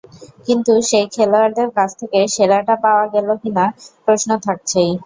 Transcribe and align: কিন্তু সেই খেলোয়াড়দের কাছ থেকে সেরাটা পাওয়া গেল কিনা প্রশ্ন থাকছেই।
কিন্তু 0.45 0.71
সেই 0.89 1.05
খেলোয়াড়দের 1.13 1.69
কাছ 1.77 1.89
থেকে 1.99 2.19
সেরাটা 2.35 2.75
পাওয়া 2.83 3.05
গেল 3.13 3.27
কিনা 3.41 3.65
প্রশ্ন 4.05 4.29
থাকছেই। 4.45 4.91